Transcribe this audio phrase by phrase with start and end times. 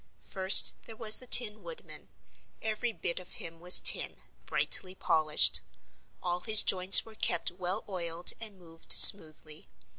[0.23, 2.09] First there was the Tin Woodman.
[2.59, 4.15] Every bit of him was tin,
[4.47, 5.61] brightly polished.
[6.23, 9.67] All his joints were kept well oiled and moved smoothly.